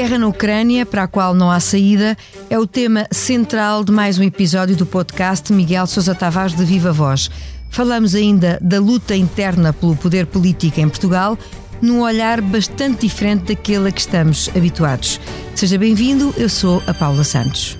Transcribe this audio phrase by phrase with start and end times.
[0.00, 2.16] guerra na Ucrânia, para a qual não há saída,
[2.48, 6.90] é o tema central de mais um episódio do podcast Miguel Sousa Tavares de Viva
[6.90, 7.30] Voz.
[7.68, 11.38] Falamos ainda da luta interna pelo poder político em Portugal,
[11.82, 15.20] num olhar bastante diferente daquele a que estamos habituados.
[15.54, 17.79] Seja bem-vindo, eu sou a Paula Santos.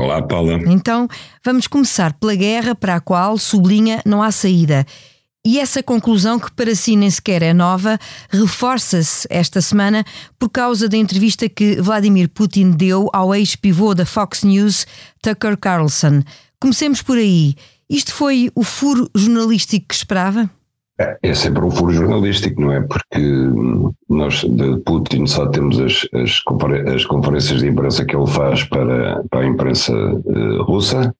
[0.00, 0.60] Olá, Paula.
[0.68, 1.08] Então,
[1.44, 4.86] vamos começar pela guerra para a qual, sublinha, não há saída.
[5.44, 7.98] E essa conclusão, que para si nem sequer é nova,
[8.30, 10.04] reforça-se esta semana
[10.38, 14.86] por causa da entrevista que Vladimir Putin deu ao ex-pivô da Fox News,
[15.20, 16.22] Tucker Carlson.
[16.60, 17.56] Comecemos por aí.
[17.90, 20.48] Isto foi o furo jornalístico que esperava?
[21.00, 22.80] É, é sempre um furo jornalístico, não é?
[22.80, 23.20] Porque
[24.08, 26.42] nós de Putin só temos as, as,
[26.92, 31.14] as conferências de imprensa que ele faz para, para a imprensa uh, russa,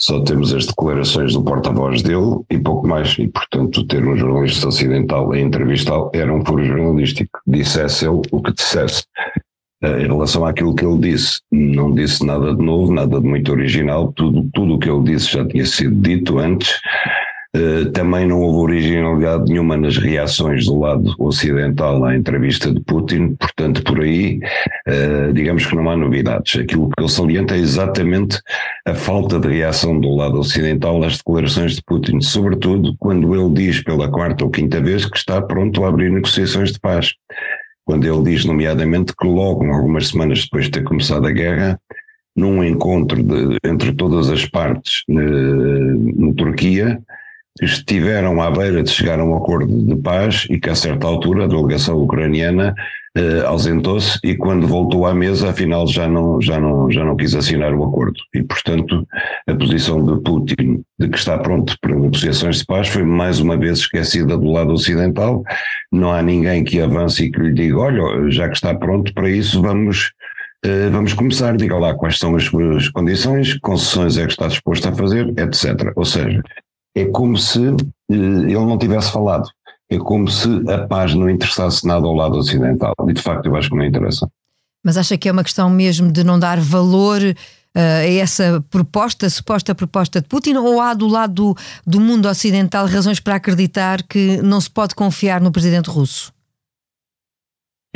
[0.00, 3.18] só temos as declarações do porta-voz dele e pouco mais.
[3.18, 7.40] E, portanto, ter um jornalista ocidental a entrevistá-lo era um furo jornalístico.
[7.46, 9.04] Dissesse ele o que dissesse.
[9.82, 13.50] Uh, em relação àquilo que ele disse, não disse nada de novo, nada de muito
[13.50, 16.78] original, tudo, tudo o que ele disse já tinha sido dito antes.
[17.56, 23.34] Eh, também não houve originalidade nenhuma nas reações do lado ocidental à entrevista de Putin,
[23.34, 24.40] portanto, por aí,
[24.86, 26.60] uh, digamos que não há novidades.
[26.60, 28.38] Aquilo que eu saliento é exatamente
[28.86, 33.82] a falta de reação do lado ocidental às declarações de Putin, sobretudo quando ele diz
[33.82, 37.14] pela quarta ou quinta vez que está pronto a abrir negociações de paz.
[37.86, 41.80] Quando ele diz, nomeadamente, que logo, algumas semanas depois de ter começado a guerra,
[42.36, 47.00] num encontro de, entre todas as partes na, na Turquia,
[47.60, 51.44] estiveram à beira de chegar a um acordo de paz e que a certa altura
[51.44, 52.74] a delegação ucraniana
[53.16, 57.34] eh, ausentou-se e quando voltou à mesa afinal já não, já, não, já não quis
[57.34, 58.20] assinar o acordo.
[58.34, 59.06] E portanto
[59.46, 63.56] a posição de Putin de que está pronto para negociações de paz foi mais uma
[63.56, 65.42] vez esquecida do lado ocidental.
[65.90, 69.30] Não há ninguém que avance e que lhe diga olha já que está pronto para
[69.30, 70.12] isso vamos
[70.64, 74.48] eh, Vamos começar, diga lá quais são as suas condições, que concessões é que está
[74.48, 75.92] disposto a fazer, etc.
[75.94, 76.42] Ou seja,
[76.96, 79.48] é como se eh, ele não tivesse falado.
[79.88, 82.94] É como se a paz não interessasse nada ao lado ocidental.
[83.06, 84.26] E de facto eu acho que não interessa.
[84.84, 87.34] Mas acha que é uma questão mesmo de não dar valor uh,
[87.74, 91.56] a essa proposta, suposta proposta de Putin, ou há do lado do,
[91.86, 96.32] do mundo ocidental razões para acreditar que não se pode confiar no presidente russo?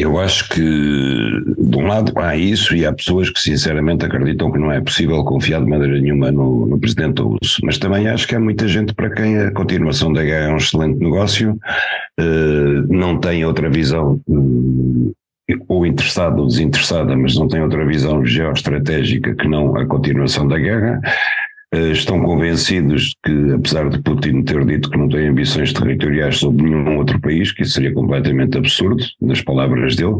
[0.01, 4.59] Eu acho que, de um lado, há isso e há pessoas que sinceramente acreditam que
[4.59, 7.61] não é possível confiar de maneira nenhuma no, no presidente russo.
[7.63, 10.57] Mas também acho que há muita gente para quem a continuação da guerra é um
[10.57, 11.53] excelente negócio,
[12.19, 15.13] uh, não tem outra visão, uh,
[15.69, 20.59] ou interessada ou desinteressada, mas não tem outra visão geoestratégica que não a continuação da
[20.59, 20.99] guerra.
[21.73, 26.65] Eh, estão convencidos que, apesar de Putin ter dito que não tem ambições territoriais sobre
[26.65, 30.17] nenhum outro país, que isso seria completamente absurdo, nas palavras dele,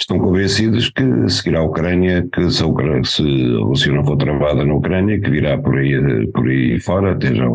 [0.00, 4.16] estão convencidos que seguirá a Ucrânia, que se a, Ucrânia, se a Rússia não for
[4.16, 7.46] travada na Ucrânia, que virá por aí, por aí fora, até já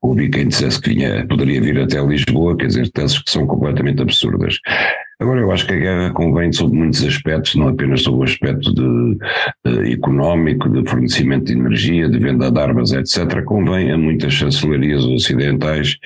[0.00, 4.00] ouvi quem dissesse que vinha, poderia vir até Lisboa, quer dizer, teses que são completamente
[4.00, 4.58] absurdas.
[5.18, 8.74] Agora, eu acho que a guerra convém sobre muitos aspectos, não apenas sobre o aspecto
[8.74, 9.18] de,
[9.64, 13.42] de, económico, de fornecimento de energia, de venda de armas, etc.
[13.44, 15.96] Convém a muitas chancelarias ocidentais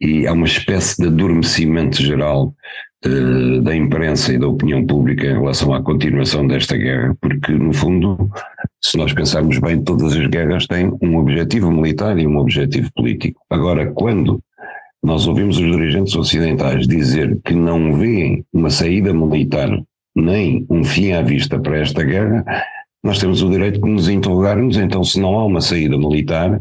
[0.00, 2.52] e há uma espécie de adormecimento geral
[3.06, 7.72] uh, da imprensa e da opinião pública em relação à continuação desta guerra, porque, no
[7.72, 8.28] fundo,
[8.82, 13.40] se nós pensarmos bem, todas as guerras têm um objetivo militar e um objetivo político.
[13.50, 14.42] Agora, quando
[15.02, 19.70] nós ouvimos os dirigentes ocidentais dizer que não veem uma saída militar
[20.14, 22.44] nem um fim à vista para esta guerra,
[23.02, 26.60] nós temos o direito de nos interrogarmos, então, se não há uma saída militar,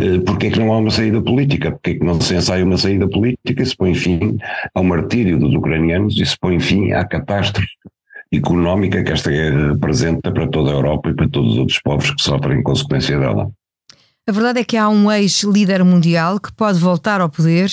[0.00, 1.70] eh, porquê é que não há uma saída política?
[1.72, 4.38] Porquê é que não se ensaia uma saída política e se põe fim
[4.74, 7.68] ao martírio dos ucranianos e se põe fim à catástrofe
[8.32, 12.10] económica que esta guerra representa para toda a Europa e para todos os outros povos
[12.10, 13.50] que sofrem consequência dela?
[14.26, 17.70] A verdade é que há um ex-líder mundial que pode voltar ao poder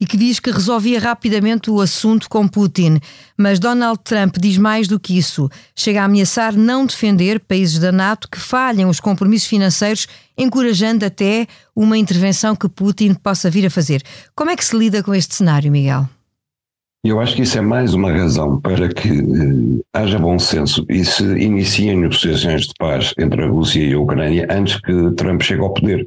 [0.00, 2.98] e que diz que resolvia rapidamente o assunto com Putin.
[3.38, 5.48] Mas Donald Trump diz mais do que isso.
[5.76, 11.46] Chega a ameaçar não defender países da NATO que falhem os compromissos financeiros, encorajando até
[11.74, 14.02] uma intervenção que Putin possa vir a fazer.
[14.34, 16.08] Como é que se lida com este cenário, Miguel?
[17.04, 21.04] Eu acho que isso é mais uma razão para que eh, haja bom senso e
[21.04, 25.62] se iniciem negociações de paz entre a Rússia e a Ucrânia antes que Trump chegue
[25.62, 26.06] ao poder.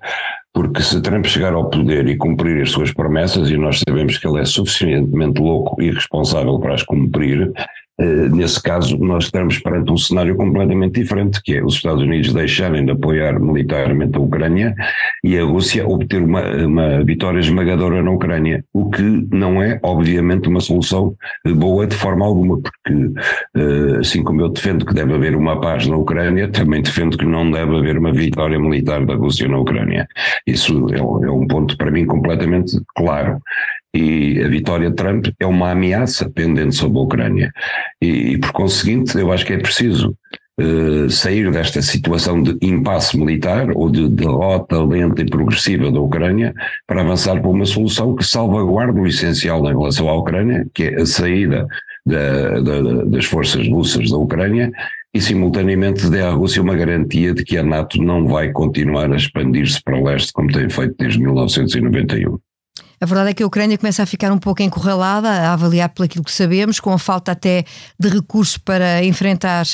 [0.54, 4.26] Porque se Trump chegar ao poder e cumprir as suas promessas, e nós sabemos que
[4.26, 7.52] ele é suficientemente louco e responsável para as cumprir,
[7.98, 12.86] nesse caso, nós estamos perante um cenário completamente diferente, que é os Estados Unidos deixarem
[12.86, 14.76] de apoiar militarmente a Ucrânia
[15.24, 20.50] e a Rússia obter uma, uma vitória esmagadora na Ucrânia, o que não é, obviamente,
[20.50, 21.16] uma solução
[21.56, 23.14] boa de forma alguma, porque
[23.56, 27.26] eh, assim como eu defendo que deve haver uma paz na Ucrânia, também defendo que
[27.26, 30.08] não deve haver uma vitória militar da Rússia na Ucrânia.
[30.46, 33.40] Isso é, é um ponto para mim completamente claro
[33.96, 37.54] e a vitória de Trump é uma ameaça pendente sobre a Ucrânia.
[38.02, 40.14] E, e por conseguinte, eu acho que é preciso
[40.60, 46.54] uh, sair desta situação de impasse militar ou de derrota lenta e progressiva da Ucrânia
[46.86, 51.02] para avançar para uma solução que salvaguarde o essencial em relação à Ucrânia, que é
[51.02, 51.66] a saída
[52.06, 54.72] da, da, das forças russas da Ucrânia
[55.14, 59.16] e simultaneamente dê à Rússia uma garantia de que a NATO não vai continuar a
[59.16, 62.38] expandir-se para leste como tem feito desde 1991.
[63.00, 66.08] A verdade é que a Ucrânia começa a ficar um pouco encurralada, a avaliar pelo
[66.08, 67.66] que sabemos, com a falta até
[68.00, 69.66] de recursos para enfrentar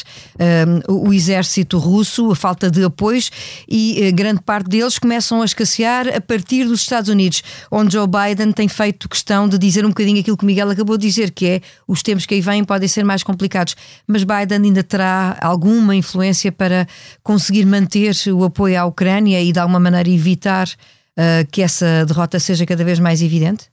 [0.90, 3.32] um, o exército russo, a falta de apoios,
[3.70, 8.08] e uh, grande parte deles começam a escassear a partir dos Estados Unidos, onde Joe
[8.08, 11.46] Biden tem feito questão de dizer um bocadinho aquilo que Miguel acabou de dizer, que
[11.46, 13.76] é os tempos que aí vêm podem ser mais complicados,
[14.08, 16.88] mas Biden ainda terá alguma influência para
[17.24, 20.68] conseguir manter o apoio à Ucrânia e de alguma maneira evitar
[21.18, 23.72] uh, que essa derrota seja cada vez mais evidente?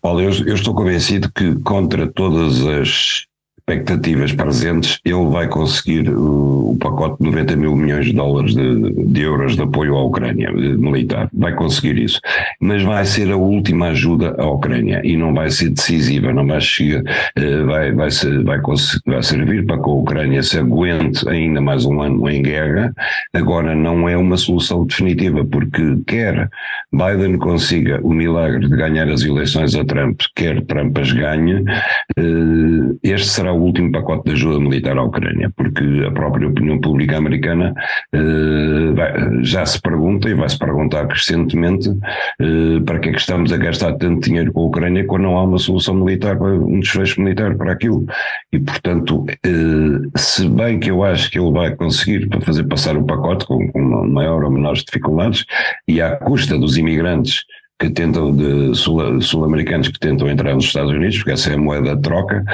[0.00, 3.26] Paulo, eu, eu estou convencido que contra todas as
[3.66, 9.04] expectativas presentes, ele vai conseguir o, o, pacote de 90 mil milhões de dólares de,
[9.06, 11.30] de, euros de apoio à Ucrânia militar.
[11.32, 12.20] Vai conseguir isso.
[12.60, 16.60] Mas vai ser a última ajuda à Ucrânia e não vai ser decisiva, não vai
[16.60, 17.02] chegar,
[17.36, 18.60] eh, vai, vai, ser, vai,
[19.06, 22.92] vai servir para que a Ucrânia se aguente ainda mais um ano em guerra.
[23.32, 26.50] Agora, não é uma solução definitiva, porque quer
[26.92, 31.64] Biden consiga o milagre de ganhar as eleições a Trump, quer Trump as ganhe,
[32.18, 36.78] eh, este será o último pacote de ajuda militar à Ucrânia, porque a própria opinião
[36.80, 37.74] pública americana
[38.12, 41.88] eh, já se pergunta e vai se perguntar crescentemente
[42.40, 45.36] eh, para que é que estamos a gastar tanto dinheiro com a Ucrânia quando não
[45.36, 48.06] há uma solução militar, um desfecho militar para aquilo.
[48.52, 53.04] E, portanto, eh, se bem que eu acho que ele vai conseguir fazer passar o
[53.04, 55.44] pacote com, com maior ou menores dificuldades
[55.88, 57.44] e à custa dos imigrantes
[57.80, 61.96] que tentam de sul-americanos que tentam entrar nos Estados Unidos, porque essa é a moeda
[61.96, 62.44] de troca,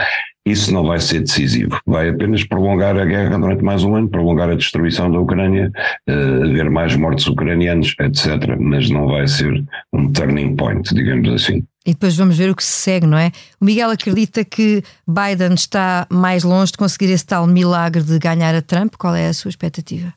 [0.47, 1.79] isso não vai ser decisivo.
[1.87, 5.71] Vai apenas prolongar a guerra durante mais um ano, prolongar a destruição da Ucrânia,
[6.09, 8.57] uh, haver mais mortes ucranianos, etc.
[8.59, 9.63] Mas não vai ser
[9.93, 11.63] um turning point, digamos assim.
[11.87, 13.31] E depois vamos ver o que se segue, não é?
[13.61, 18.55] O Miguel acredita que Biden está mais longe de conseguir esse tal milagre de ganhar
[18.55, 18.95] a Trump.
[18.99, 20.13] Qual é a sua expectativa?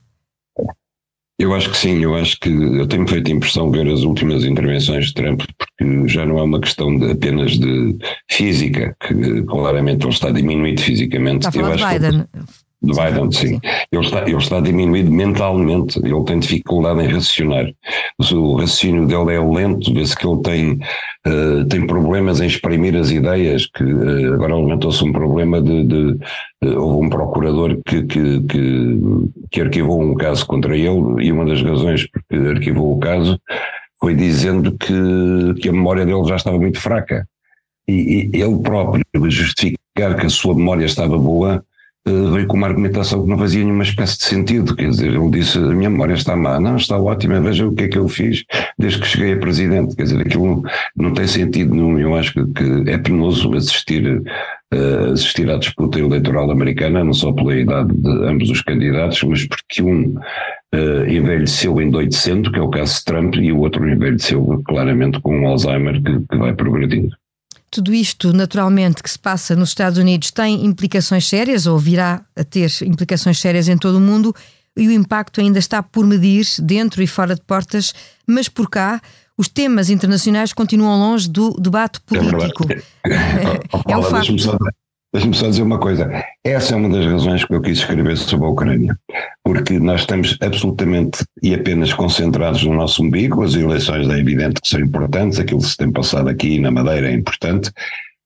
[1.39, 5.07] Eu acho que sim, eu acho que eu tenho feito impressão ver as últimas intervenções
[5.07, 7.97] de Trump, porque já não é uma questão de, apenas de
[8.29, 11.47] física, que claramente ele está diminuído fisicamente.
[11.47, 12.19] Está a falar de Biden.
[12.19, 13.47] De Biden, sim.
[13.47, 13.61] sim.
[13.91, 17.71] Ele, está, ele está diminuído mentalmente, ele tem dificuldade em raciocinar.
[18.19, 20.71] O raciocínio dele é lento, vê-se que ele tem,
[21.25, 26.19] uh, tem problemas em exprimir as ideias, que uh, agora levantou-se um problema de, de
[26.65, 28.99] uh, houve um procurador que, que, que,
[29.49, 33.39] que arquivou um caso contra ele e uma das razões porque arquivou o caso
[33.97, 37.25] foi dizendo que, que a memória dele já estava muito fraca.
[37.87, 41.63] E, e ele próprio justificar que a sua memória estava boa
[42.05, 44.75] veio com uma argumentação que não fazia nenhuma espécie de sentido.
[44.75, 46.59] Quer dizer, ele disse: a minha memória está má.
[46.59, 48.43] Não, está ótima, veja o que é que eu fiz
[48.77, 49.95] desde que cheguei a presidente.
[49.95, 50.63] Quer dizer, aquilo
[50.95, 51.97] não tem sentido nenhum.
[51.97, 54.21] Eu acho que, que é penoso assistir,
[54.73, 59.47] uh, assistir à disputa eleitoral americana, não só pela idade de ambos os candidatos, mas
[59.47, 60.15] porque um
[60.75, 65.39] uh, envelheceu endoidecendo, que é o caso de Trump, e o outro envelheceu claramente com
[65.39, 67.15] um Alzheimer que, que vai progredindo.
[67.73, 72.43] Tudo isto, naturalmente, que se passa nos Estados Unidos tem implicações sérias, ou virá a
[72.43, 74.31] ter implicações sérias em todo o mundo,
[74.77, 77.91] e o impacto ainda está por medir, dentro e fora de portas,
[78.27, 79.01] mas por cá
[79.35, 82.63] os temas internacionais continuam longe do debate é político.
[83.05, 84.57] É, é, um facto.
[85.13, 86.09] Deixa-me só dizer uma coisa.
[86.43, 88.97] Essa é uma das razões que eu quis escrever sobre a Ucrânia.
[89.43, 93.43] Porque nós estamos absolutamente e apenas concentrados no nosso umbigo.
[93.43, 97.09] As eleições é evidente que são importantes, aquilo que se tem passado aqui na Madeira
[97.09, 97.71] é importante.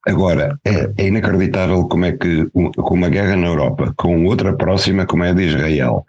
[0.07, 5.05] Agora, é, é inacreditável como é que com uma guerra na Europa, com outra próxima
[5.05, 6.05] como é a de Israel,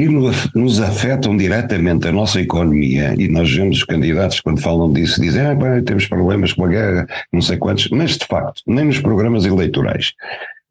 [0.00, 0.08] e
[0.58, 5.42] nos afetam diretamente a nossa economia, e nós vemos os candidatos quando falam disso, dizem,
[5.42, 8.98] ah, bem, temos problemas com a guerra, não sei quantos, mas de facto, nem nos
[8.98, 10.12] programas eleitorais,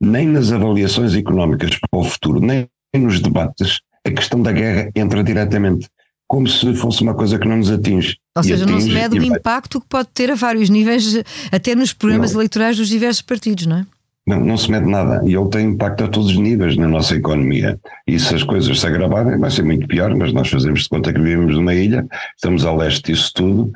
[0.02, 5.24] nem nas avaliações económicas para o futuro, nem nos debates, a questão da guerra entra
[5.24, 5.88] diretamente,
[6.28, 8.18] como se fosse uma coisa que não nos atinge.
[8.36, 11.22] Ou seja, atinge, não se mede o impacto que pode ter a vários níveis,
[11.52, 12.40] até nos programas não.
[12.40, 13.86] eleitorais dos diversos partidos, não é?
[14.30, 17.16] Não, não se mede nada e ele tem impacto a todos os níveis na nossa
[17.16, 17.80] economia.
[18.06, 21.12] E se as coisas se agravarem, vai ser muito pior, mas nós fazemos de conta
[21.12, 22.06] que vivemos numa ilha,
[22.36, 23.72] estamos a leste disso tudo,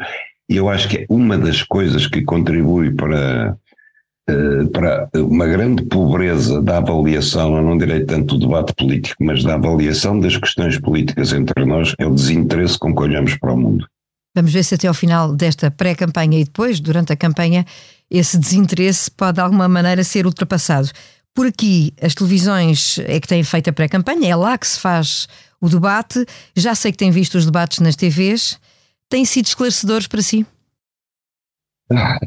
[0.48, 3.58] e eu acho que é uma das coisas que contribui para,
[4.30, 9.44] eh, para uma grande pobreza da avaliação, eu não direi tanto do debate político, mas
[9.44, 13.58] da avaliação das questões políticas entre nós, é o desinteresse com que olhamos para o
[13.58, 13.88] mundo.
[14.36, 17.66] Vamos ver se até ao final desta pré-campanha e depois, durante a campanha,
[18.10, 20.90] esse desinteresse pode de alguma maneira ser ultrapassado.
[21.36, 25.28] Por aqui, as televisões é que têm feito a pré-campanha, é lá que se faz
[25.62, 26.26] o debate.
[26.56, 28.60] Já sei que tem visto os debates nas TVs.
[29.10, 30.46] Têm sido esclarecedores para si?
[31.92, 32.20] Ah,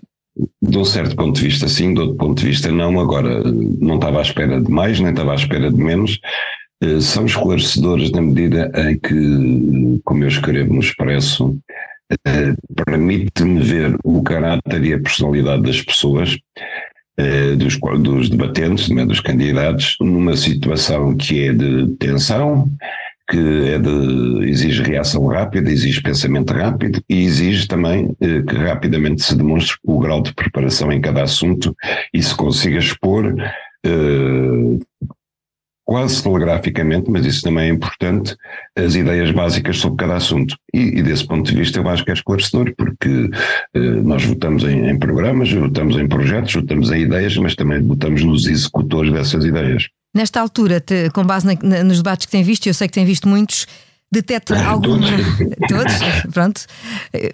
[0.62, 3.00] de um certo ponto de vista, sim, de outro ponto de vista, não.
[3.00, 6.20] Agora, não estava à espera de mais, nem estava à espera de menos.
[6.82, 11.58] Eh, são esclarecedores na medida em que, como eu escrevo no Expresso,
[12.10, 16.38] eh, permite-me ver o caráter e a personalidade das pessoas,
[17.18, 22.70] eh, dos, dos debatentes, é, dos candidatos, numa situação que é de tensão,
[23.28, 23.38] que
[23.70, 29.36] é de, exige reação rápida, exige pensamento rápido e exige também eh, que rapidamente se
[29.36, 31.74] demonstre o grau de preparação em cada assunto
[32.14, 33.34] e se consiga expor
[35.86, 38.36] quase telegraficamente, mas isso também é importante,
[38.74, 40.58] as ideias básicas sobre cada assunto.
[40.74, 43.30] E, e desse ponto de vista eu acho que é esclarecedor, porque
[43.72, 48.24] eh, nós votamos em, em, programas, votamos em projetos, votamos em ideias, mas também votamos
[48.24, 49.88] nos executores dessas ideias.
[50.12, 52.94] Nesta altura, te, com base na, na, nos debates que tem visto, eu sei que
[52.94, 53.68] tem visto muitos,
[54.12, 55.06] detecta alguma.
[55.68, 55.94] Todos?
[56.32, 56.60] Pronto,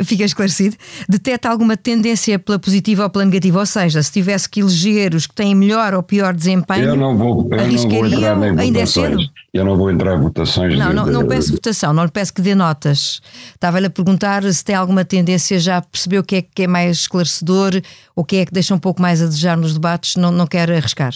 [0.05, 0.77] fica esclarecido.
[1.09, 3.61] Detecta alguma tendência pela positiva ou pela negativa?
[3.61, 7.17] Ou seja, se tivesse que eleger os que têm melhor ou pior desempenho, eu não
[7.17, 9.19] vou, eu não vou entrar em ainda é cedo?
[9.53, 10.79] Eu não vou entrar em votações.
[10.79, 13.21] Não, de, não, não peço votação, não lhe peço que dê notas.
[13.55, 17.01] Estava-lhe a perguntar se tem alguma tendência, já percebeu o que é que é mais
[17.01, 17.75] esclarecedor
[18.17, 20.47] ou o que é que deixa um pouco mais a desejar nos debates, não, não
[20.47, 21.13] quer arriscar?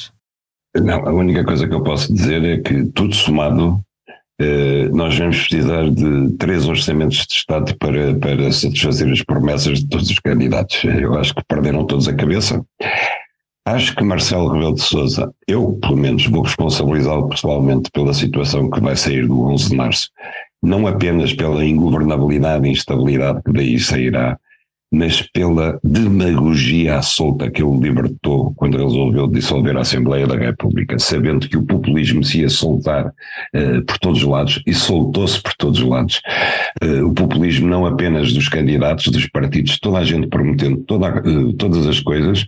[0.82, 3.85] Não, a única coisa que eu posso dizer é que tudo somado eh,
[4.92, 10.10] nós vamos precisar de três orçamentos de Estado para, para satisfazer as promessas de todos
[10.10, 10.84] os candidatos.
[10.84, 12.64] Eu acho que perderam todos a cabeça.
[13.66, 18.80] Acho que Marcelo Rebelo de Sousa, eu pelo menos vou responsabilizá-lo pessoalmente pela situação que
[18.80, 20.10] vai sair do 11 de março,
[20.62, 24.38] não apenas pela ingovernabilidade e instabilidade que daí sairá,
[24.92, 30.98] mas pela demagogia à solta que ele libertou quando resolveu dissolver a Assembleia da República,
[30.98, 35.54] sabendo que o populismo se ia soltar uh, por todos os lados e soltou-se por
[35.54, 36.20] todos os lados.
[36.82, 41.52] Uh, o populismo não apenas dos candidatos, dos partidos, toda a gente prometendo toda, uh,
[41.54, 42.44] todas as coisas,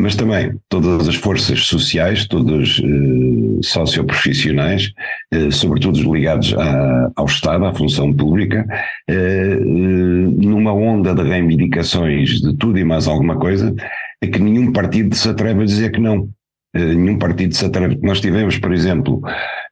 [0.00, 4.92] mas também todas as forças sociais, todos eh, socioprofissionais,
[5.30, 8.66] eh, sobretudo ligados à, ao Estado, à função pública,
[9.08, 13.74] eh, numa onda de reivindicações de tudo e mais alguma coisa,
[14.22, 16.28] é que nenhum partido se atreve a dizer que não.
[16.74, 17.98] Eh, nenhum partido se atreve.
[18.02, 19.20] Nós tivemos, por exemplo,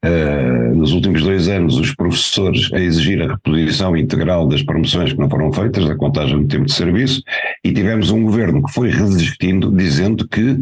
[0.04, 5.18] uh, nos últimos dois anos, os professores a exigir a reposição integral das promoções que
[5.18, 7.22] não foram feitas, da contagem do tempo de serviço,
[7.64, 10.58] e tivemos um governo que foi resistindo, dizendo que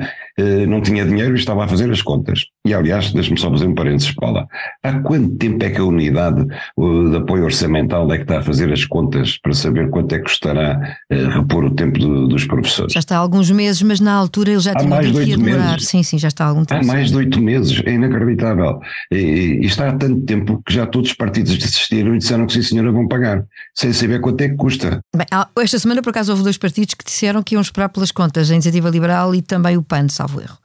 [0.69, 2.47] não tinha dinheiro e estava a fazer as contas.
[2.67, 4.47] E, aliás, deixe-me só fazer um parênteses, Paula.
[4.83, 8.73] Há quanto tempo é que a unidade de apoio orçamental é que está a fazer
[8.73, 12.93] as contas para saber quanto é que custará repor o tempo do, dos professores?
[12.93, 15.37] Já está há alguns meses, mas na altura ele já há tinha dito que ia
[15.39, 15.81] demorar.
[15.81, 16.83] Sim, sim, já está há algum tempo.
[16.83, 18.81] Há mais de oito meses, é inacreditável.
[19.13, 22.53] E, e, está há tanto tempo que já todos os partidos desistiram e disseram que
[22.53, 25.01] sim senhora vão pagar, sem saber quanto é que custa.
[25.15, 25.27] Bem,
[25.61, 28.55] esta semana por acaso houve dois partidos que disseram que iam esperar pelas contas, a
[28.55, 30.59] Iniciativa Liberal e também o PAN, salvo erro.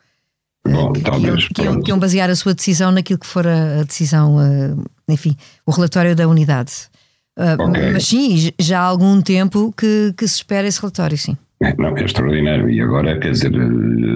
[0.67, 3.83] Bom, que, talvez, que, iam, que iam basear a sua decisão naquilo que for a
[3.83, 4.75] decisão, eh,
[5.09, 6.71] enfim, o relatório da unidade.
[7.37, 7.91] Eh, okay.
[7.93, 11.35] Mas sim, já há algum tempo que, que se espera esse relatório, sim.
[11.63, 12.69] É, não, é extraordinário.
[12.69, 13.51] E agora, quer dizer,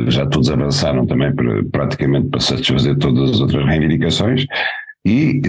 [0.07, 4.45] já todos avançaram também para, praticamente para satisfazer todas as outras reivindicações.
[5.03, 5.41] E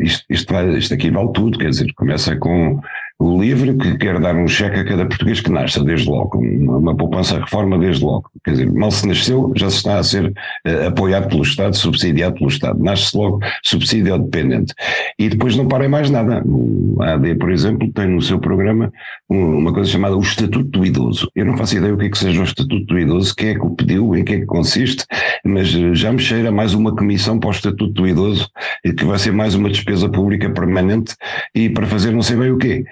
[0.00, 2.80] isto, isto, vai, isto aqui vale tudo, quer dizer, começa com
[3.20, 7.38] livre que quer dar um cheque a cada português que nasça, desde logo, uma poupança
[7.38, 8.30] reforma desde logo.
[8.44, 12.34] Quer dizer, mal se nasceu, já se está a ser uh, apoiado pelo Estado, subsidiado
[12.36, 12.82] pelo Estado.
[12.82, 14.74] Nasce logo subsídio dependente.
[15.18, 16.42] E depois não para mais nada.
[16.44, 18.92] O AD, por exemplo, tem no seu programa
[19.28, 21.30] uma coisa chamada o Estatuto do Idoso.
[21.34, 23.54] Eu não faço ideia o que é que seja o Estatuto do Idoso, quem é
[23.54, 25.04] que o pediu, em que é que consiste,
[25.44, 28.48] mas eh, já me cheira mais uma comissão para o Estatuto do Idoso,
[28.84, 31.14] que vai ser mais uma despesa pública permanente
[31.54, 32.84] e para fazer não sei bem o quê.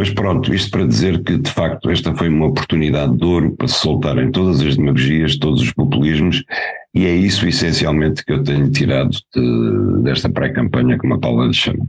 [0.00, 3.68] Mas pronto, isto para dizer que de facto esta foi uma oportunidade de ouro para
[3.68, 6.42] se soltarem todas as demagogias, todos os populismos,
[6.94, 11.52] e é isso essencialmente que eu tenho tirado de, desta pré-campanha, como a Paula lhe
[11.52, 11.86] chama.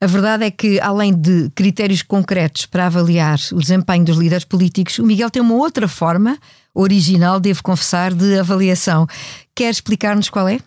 [0.00, 4.98] A verdade é que, além de critérios concretos para avaliar o desempenho dos líderes políticos,
[4.98, 6.36] o Miguel tem uma outra forma,
[6.74, 9.06] original, devo confessar, de avaliação.
[9.54, 10.58] Quer explicar-nos qual é?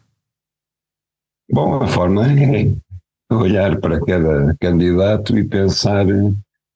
[1.52, 2.72] Bom, a forma é
[3.30, 6.06] olhar para cada candidato e pensar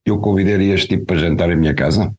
[0.06, 2.14] eu convidaria este tipo para jantar em minha casa?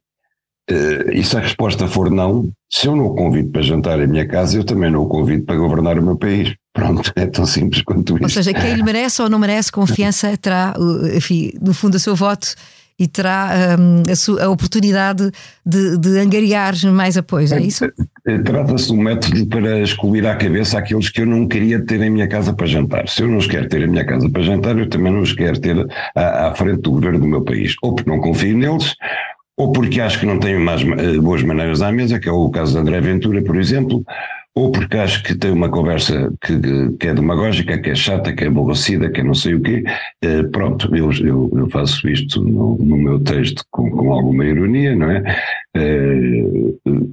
[0.70, 4.06] Uh, e se a resposta for não, se eu não o convido para jantar em
[4.06, 6.54] minha casa, eu também não o convido para governar o meu país.
[6.72, 8.24] Pronto, é tão simples quanto isso.
[8.24, 10.74] Ou seja, quem lhe merece ou não merece confiança terá,
[11.14, 12.54] enfim, no fundo, o seu voto
[13.02, 14.02] e terá um,
[14.40, 15.28] a, a, oportunidade
[15.66, 17.84] de, de, angariar mais apoios, é isso?
[17.84, 22.00] Eh, trata-se de um método para excluir à cabeça aqueles que eu não queria ter
[22.00, 23.08] em minha casa para jantar.
[23.08, 25.32] Se eu não os quero ter em minha casa para jantar, eu também não os
[25.32, 27.74] quero ter à, à frente do governo do meu país.
[27.82, 28.94] Ou porque não confio neles,
[29.56, 32.48] ou porque acho que não tenho mais eh, boas maneiras à mesa, que é o
[32.50, 34.04] caso de André Ventura, por exemplo,
[34.54, 36.58] ou porque acho que tem uma conversa que,
[36.98, 39.82] que é demagógica, que é chata, que é aborrecida, que é não sei o quê.
[40.22, 44.94] Eh, pronto, eu, eu, eu, faço isto no, no meu texto com, com, alguma ironia,
[44.94, 45.22] não é?
[45.74, 46.44] Eh,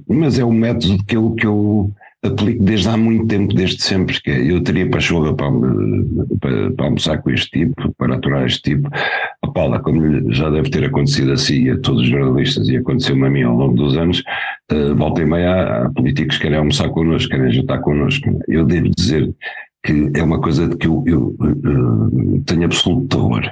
[0.06, 1.90] mas é um método que eu, que eu
[2.22, 5.50] aplico desde há muito tempo, desde sempre, que é, eu teria pachorra para,
[6.40, 8.88] para, para, almoçar com este tipo, para aturar este tipo.
[9.42, 13.30] A Paula, como já deve ter acontecido assim a todos os jornalistas e aconteceu-me a
[13.30, 14.22] mim ao longo dos anos,
[14.70, 18.38] uh, volta e meia há políticos que querem almoçar connosco, querem jantar connosco.
[18.48, 19.32] Eu devo dizer
[19.82, 23.50] que é uma coisa de que eu, eu uh, tenho absoluto terror.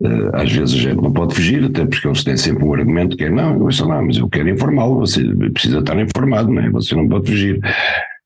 [0.00, 3.16] Uh, às vezes a gente não pode fugir, até porque eles têm sempre um argumento
[3.16, 6.70] que é não, sei lá, mas eu quero informá-lo, você precisa estar informado, não é?
[6.70, 7.60] você não pode fugir.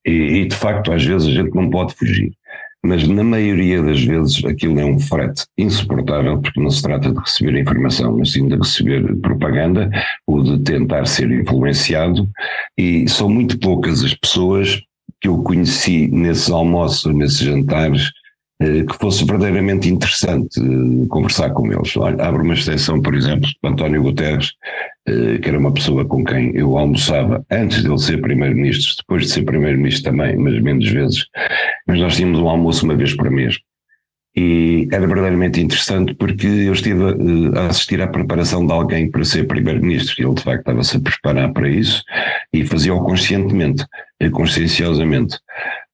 [0.06, 2.32] E, e, de facto, às vezes a gente não pode fugir.
[2.84, 7.18] Mas na maioria das vezes aquilo é um frete insuportável, porque não se trata de
[7.18, 9.88] receber informação, mas sim de receber propaganda
[10.26, 12.28] ou de tentar ser influenciado.
[12.76, 14.82] E são muito poucas as pessoas
[15.20, 18.10] que eu conheci nesses almoços, nesses jantares,
[18.88, 21.94] que fosse verdadeiramente interessante eh, conversar com eles.
[21.96, 24.52] Abro uma extensão, por exemplo, de António Guterres,
[25.06, 29.22] eh, que era uma pessoa com quem eu almoçava antes de ele ser primeiro-ministro, depois
[29.22, 31.26] de ser primeiro-ministro também, mas menos vezes.
[31.86, 33.58] Mas nós tínhamos um almoço uma vez por mês.
[34.34, 37.02] E era verdadeiramente interessante porque eu estive
[37.54, 40.14] a assistir à preparação de alguém para ser primeiro-ministro.
[40.18, 42.02] Ele, de facto, estava-se a preparar para isso
[42.52, 43.84] e fazia-o conscientemente,
[44.32, 45.38] conscienciosamente.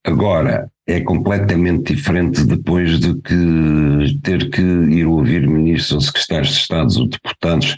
[0.05, 6.61] Agora, é completamente diferente depois de que ter que ir ouvir ministros ou secretários de
[6.61, 7.77] Estado ou deputados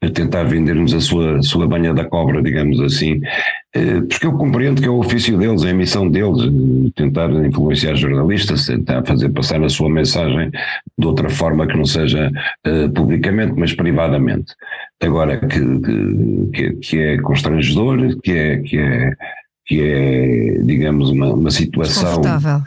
[0.00, 3.20] a tentar vender-nos a sua, sua banha da cobra, digamos assim,
[3.74, 7.30] eh, porque eu compreendo que é o ofício deles, é a missão deles, eh, tentar
[7.30, 10.52] influenciar jornalistas, tentar fazer passar a sua mensagem
[10.96, 12.30] de outra forma que não seja
[12.64, 14.54] uh, publicamente, mas privadamente.
[15.02, 15.58] Agora, que,
[16.52, 19.12] que, que é constrangedor, que é, que é
[19.66, 22.62] que é, digamos, uma, uma situação desconfortável.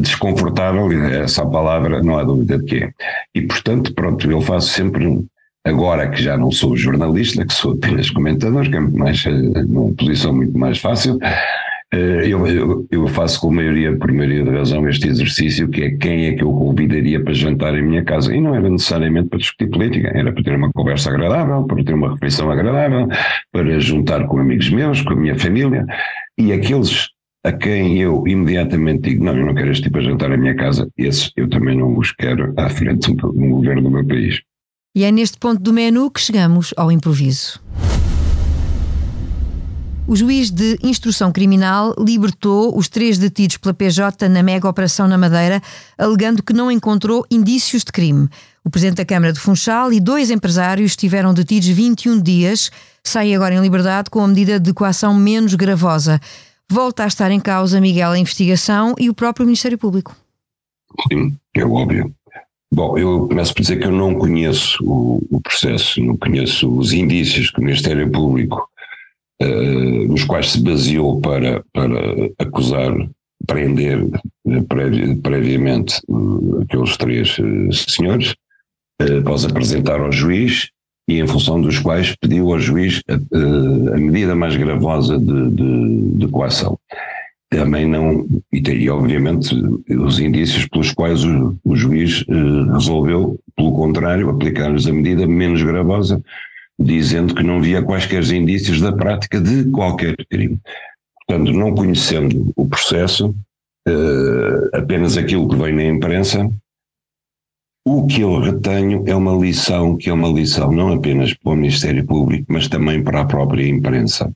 [0.00, 2.92] desconfortável, essa palavra não há dúvida de que é.
[3.34, 5.24] E, portanto, pronto, eu faço sempre,
[5.64, 10.32] agora que já não sou jornalista, que sou apenas comentador, que é mais, uma posição
[10.34, 15.08] muito mais fácil, eh, eu, eu, eu, faço com maioria, por maioria de razão, este
[15.08, 18.34] exercício que é quem é que eu convidaria para jantar em minha casa.
[18.34, 21.94] E não era necessariamente para discutir política, era para ter uma conversa agradável, para ter
[21.94, 23.08] uma refeição agradável,
[23.50, 25.86] para juntar com amigos meus, com a minha família.
[26.36, 27.08] E aqueles
[27.44, 30.56] a quem eu imediatamente digo, não, eu não quero este tipo a jantar em minha
[30.56, 34.40] casa, esses eu também não os quero à frente do governo do meu país.
[34.94, 37.60] E é neste ponto do menu que chegamos ao improviso.
[40.08, 45.18] O juiz de instrução criminal libertou os três detidos pela PJ na mega operação na
[45.18, 45.60] Madeira,
[45.98, 48.26] alegando que não encontrou indícios de crime.
[48.64, 52.70] O presidente da Câmara de Funchal e dois empresários estiveram detidos 21 dias,
[53.04, 56.18] saem agora em liberdade com a medida de coação menos gravosa.
[56.70, 60.16] Volta a estar em causa, Miguel, a investigação e o próprio Ministério Público.
[61.12, 62.10] Sim, é óbvio.
[62.72, 66.94] Bom, eu começo por dizer que eu não conheço o, o processo, não conheço os
[66.94, 68.66] indícios que o Ministério Público
[69.42, 72.92] uh, nos quais se baseou para, para acusar,
[73.46, 77.36] prender uh, previ, previamente uh, aqueles três
[77.88, 78.34] senhores.
[79.20, 80.70] após apresentar ao juiz
[81.08, 83.14] e em função dos quais pediu ao juiz a,
[83.94, 86.78] a medida mais gravosa de, de, de coação.
[87.50, 89.54] Também não, e, e obviamente
[89.88, 95.62] os indícios pelos quais o, o juiz eh, resolveu, pelo contrário, aplicar-lhes a medida menos
[95.62, 96.22] gravosa,
[96.78, 100.60] dizendo que não havia quaisquer indícios da prática de qualquer crime.
[101.26, 103.34] Portanto, não conhecendo o processo,
[103.86, 106.48] eh, apenas aquilo que vem na imprensa,
[107.84, 111.56] o que eu retenho é uma lição que é uma lição não apenas para o
[111.56, 114.30] Ministério Público, mas também para a própria imprensa.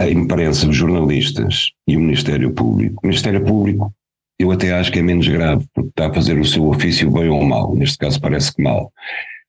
[0.00, 3.00] A imprensa, os jornalistas e o Ministério Público.
[3.02, 3.92] O Ministério Público,
[4.38, 7.28] eu até acho que é menos grave, porque está a fazer o seu ofício bem
[7.28, 7.74] ou mal.
[7.74, 8.92] Neste caso, parece que mal.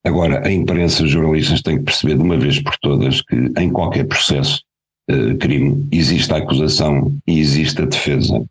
[0.04, 3.70] Agora, a imprensa, os jornalistas têm que perceber de uma vez por todas que em
[3.70, 4.62] qualquer processo
[5.10, 8.44] uh, crime existe a acusação e existe a defesa.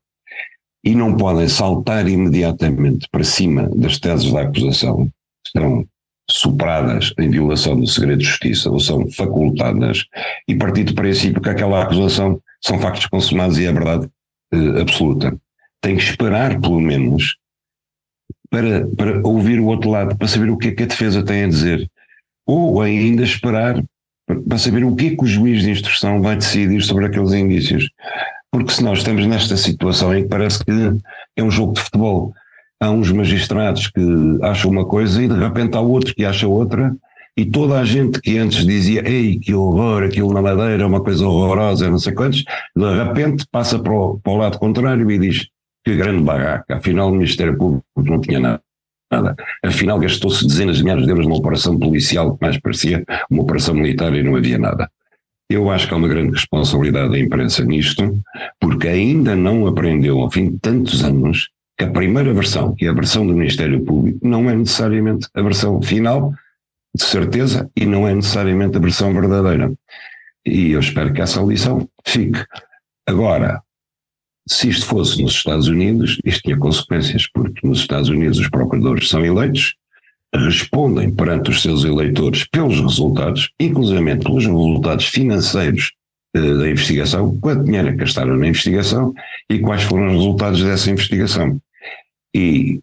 [0.85, 5.85] E não podem saltar imediatamente para cima das teses da acusação, que estão
[6.31, 10.05] superadas em violação do segredo de justiça ou são facultadas,
[10.47, 14.09] e partir do princípio que aquela acusação são factos consumados e é verdade
[14.53, 15.37] eh, absoluta.
[15.81, 17.37] Tem que esperar, pelo menos,
[18.51, 21.45] para, para ouvir o outro lado, para saber o que é que a defesa tem
[21.45, 21.89] a dizer.
[22.47, 23.83] Ou ainda esperar
[24.49, 27.89] para saber o que é que o juiz de instrução vai decidir sobre aqueles indícios.
[28.51, 30.73] Porque se nós estamos nesta situação em que parece que
[31.37, 32.33] é um jogo de futebol,
[32.81, 34.03] há uns magistrados que
[34.43, 36.95] acham uma coisa e de repente há outro que acha outra,
[37.37, 41.03] e toda a gente que antes dizia, ei, que horror, aquilo na madeira é uma
[41.03, 42.45] coisa horrorosa, não sei quantos,
[42.77, 45.47] de repente passa para o, para o lado contrário e diz
[45.91, 48.63] que grande barraca, afinal o Ministério Público não tinha nada.
[49.13, 49.35] Nada.
[49.65, 53.75] Afinal, gastou-se dezenas de milhares de euros numa operação policial que mais parecia uma operação
[53.75, 54.89] militar e não havia nada.
[55.51, 58.23] Eu acho que há uma grande responsabilidade da imprensa nisto,
[58.61, 62.89] porque ainda não aprendeu, ao fim de tantos anos, que a primeira versão, que é
[62.89, 66.33] a versão do Ministério Público, não é necessariamente a versão final,
[66.95, 69.73] de certeza, e não é necessariamente a versão verdadeira.
[70.47, 72.45] E eu espero que essa lição fique.
[73.09, 73.61] Agora,
[74.51, 79.09] se isto fosse nos Estados Unidos, isto tinha consequências, porque nos Estados Unidos os procuradores
[79.09, 79.77] são eleitos,
[80.35, 85.93] respondem perante os seus eleitores pelos resultados, inclusive pelos resultados financeiros
[86.35, 89.15] eh, da investigação, quanto dinheiro é gastaram na investigação
[89.49, 91.61] e quais foram os resultados dessa investigação.
[92.35, 92.81] E,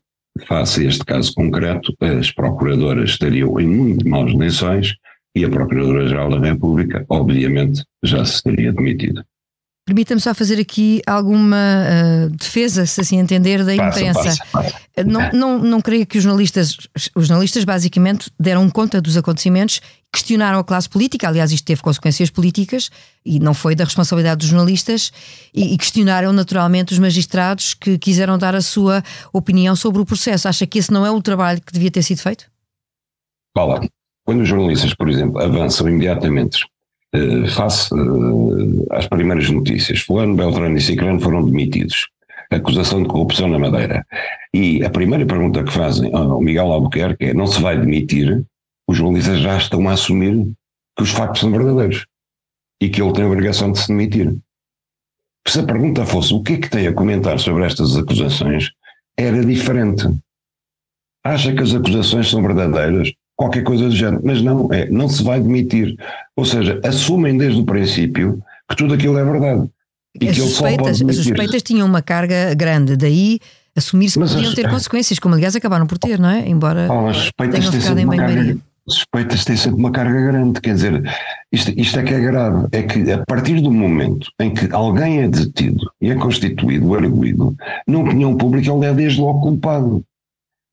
[0.47, 4.95] face a este caso concreto, as procuradoras estariam em muito maus lençóis
[5.36, 9.21] e a Procuradora-Geral da República, obviamente, já se teria demitido.
[9.88, 14.21] Permita-me só fazer aqui alguma uh, defesa, se assim entender, da passa, imprensa.
[14.21, 14.76] Passa, passa.
[15.06, 16.78] Não, não, não creio que os jornalistas,
[17.15, 19.80] os jornalistas basicamente deram conta dos acontecimentos,
[20.12, 22.89] questionaram a classe política, aliás, isto teve consequências políticas
[23.26, 25.10] e não foi da responsabilidade dos jornalistas,
[25.54, 30.50] e, e questionaram naturalmente os magistrados que quiseram dar a sua opinião sobre o processo.
[30.50, 32.43] Acha que esse não é o trabalho que devia ter sido feito?
[33.56, 33.80] Olá,
[34.26, 36.67] quando os jornalistas, por exemplo, avançam imediatamente
[37.49, 40.01] face uh, às primeiras notícias.
[40.01, 42.08] Fulano, Beltrano e Ciclano foram demitidos.
[42.49, 44.06] Acusação de corrupção na Madeira.
[44.53, 48.45] E a primeira pergunta que fazem ao Miguel Albuquerque é: não se vai demitir?
[48.88, 50.47] Os jornalistas já estão a assumir
[50.95, 52.06] que os factos são verdadeiros
[52.82, 54.36] e que ele tem a obrigação de se demitir.
[55.47, 58.71] Se a pergunta fosse o que é que tem a comentar sobre estas acusações,
[59.17, 60.06] era diferente.
[61.23, 63.12] Acha que as acusações são verdadeiras?
[63.38, 64.21] Qualquer coisa do género.
[64.26, 65.95] Mas não, é, não se vai demitir.
[66.36, 69.69] Ou seja, assumem desde o princípio que tudo aquilo é verdade.
[70.19, 73.39] E as que suspeitas, as suspeitas tinham uma carga grande, daí
[73.76, 76.50] assumir-se que podiam ter consequências, como aliás acabaram por ter, não é?
[76.50, 78.58] Embora oh, as tenham ficado em banho-maria.
[78.89, 81.04] Suspeitas têm sempre uma carga grande, quer dizer,
[81.52, 85.23] isto, isto é que é grave, é que a partir do momento em que alguém
[85.23, 87.54] é detido e é constituído, arguído,
[87.86, 90.04] na opinião pública ele é desde logo culpado.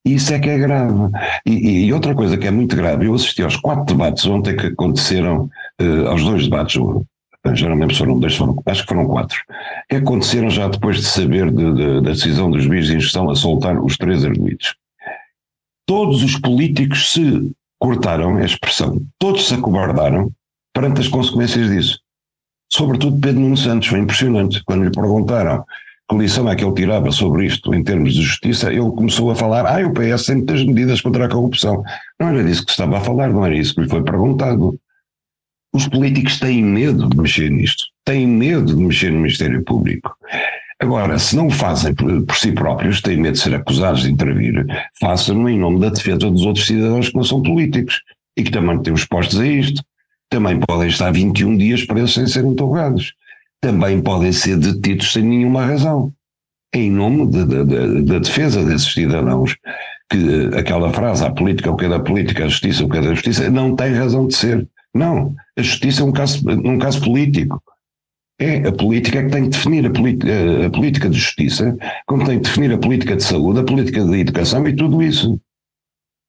[0.04, 1.10] Isso é que é grave.
[1.46, 4.66] E, e, outra coisa que é muito grave, eu assisti aos quatro debates ontem que
[4.66, 5.48] aconteceram,
[5.80, 6.74] uh, aos dois debates,
[7.54, 9.38] já não lembro se foram dois, foram, acho que foram quatro,
[9.88, 13.34] que aconteceram já depois de saber de, de, da decisão dos juízes de instrução a
[13.34, 14.74] soltar os três arguídos.
[15.86, 20.30] Todos os políticos se cortaram, a expressão, todos se acobardaram
[20.74, 21.98] perante as consequências disso.
[22.70, 24.62] Sobretudo Pedro Nuno Santos, foi impressionante.
[24.64, 25.64] Quando lhe perguntaram
[26.08, 29.34] que lição é que ele tirava sobre isto em termos de justiça, ele começou a
[29.34, 31.82] falar, ah, o PS tem muitas medidas contra a corrupção.
[32.20, 34.78] Não era disso que estava a falar, não era isso que lhe foi perguntado.
[35.72, 40.14] Os políticos têm medo de mexer nisto, têm medo de mexer no Ministério Público.
[40.78, 44.10] Agora, se não o fazem por, por si próprios, têm medo de ser acusados de
[44.10, 44.66] intervir,
[45.00, 48.02] façam-no em nome da defesa dos outros cidadãos que não são políticos
[48.36, 49.82] e que também têm expostos a isto.
[50.28, 53.14] Também podem estar 21 dias presos sem serem interrogados
[53.64, 56.12] também podem ser detidos sem nenhuma razão,
[56.74, 59.56] em nome da de, de, de, defesa desses cidadãos.
[60.10, 63.00] que aquela frase, a política, o que é da política, a justiça, o que é
[63.00, 64.68] da justiça, não tem razão de ser.
[64.94, 67.62] Não, a justiça é um caso, um caso político.
[68.38, 71.74] É, a política que tem que definir a, a, política de justiça,
[72.06, 75.40] como tem que definir a política de saúde, a política de educação e tudo isso.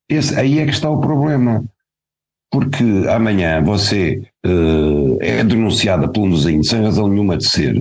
[0.09, 1.65] Esse, aí é que está o problema.
[2.49, 7.75] Porque amanhã você uh, é denunciada um vizinho sem razão nenhuma de ser,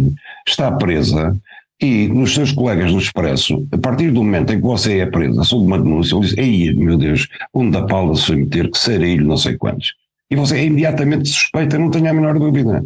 [0.46, 1.36] está presa,
[1.80, 5.42] e nos seus colegas no Expresso, a partir do momento em que você é presa
[5.44, 9.26] sob uma denúncia, ele diz: Ei, meu Deus, onde da Paula se meter, que serelho,
[9.26, 9.92] não sei quantos.
[10.30, 12.84] E você é imediatamente suspeita, não tenho a menor dúvida.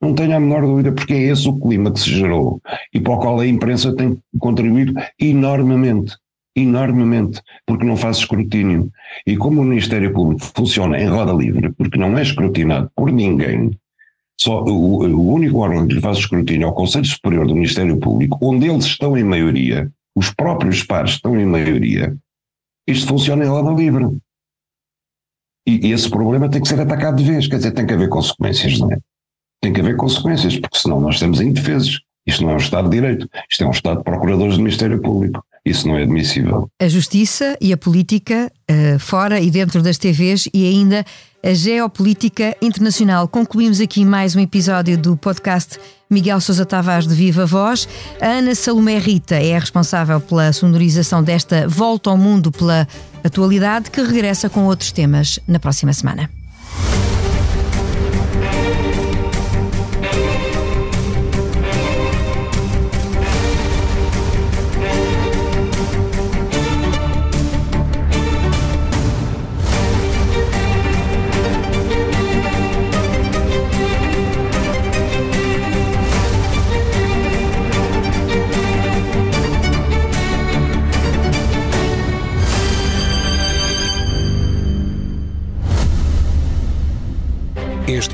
[0.00, 2.60] Não tenho a menor dúvida, porque é esse o clima que se gerou
[2.92, 6.14] e para o qual a imprensa tem contribuído enormemente.
[6.56, 8.90] Enormemente, porque não faz escrutínio.
[9.26, 13.76] E como o Ministério Público funciona em roda livre, porque não é escrutinado por ninguém,
[14.38, 17.96] só o, o único órgão que lhe faz escrutínio é o Conselho Superior do Ministério
[17.98, 22.16] Público, onde eles estão em maioria, os próprios pares estão em maioria,
[22.86, 24.16] isto funciona em roda livre.
[25.66, 28.08] E, e esse problema tem que ser atacado de vez, quer dizer, tem que haver
[28.08, 28.98] consequências, não é?
[29.62, 32.02] Tem que haver consequências, porque senão nós estamos indefesos.
[32.26, 35.00] Isto não é um Estado de Direito, isto é um Estado de Procuradores do Ministério
[35.00, 35.44] Público.
[35.64, 36.68] Isso não é admissível.
[36.80, 41.04] A justiça e a política, uh, fora e dentro das TVs, e ainda
[41.42, 43.26] a geopolítica internacional.
[43.26, 45.78] Concluímos aqui mais um episódio do podcast
[46.10, 47.88] Miguel Sousa Tavares de Viva Voz.
[48.20, 52.86] A Ana Salomé Rita é a responsável pela sonorização desta Volta ao Mundo pela
[53.22, 56.28] Atualidade, que regressa com outros temas na próxima semana.